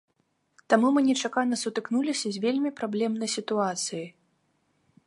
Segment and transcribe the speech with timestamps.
[0.73, 4.07] Таму мы нечакана сутыкнуліся з вельмі праблемнай сітуацыяй.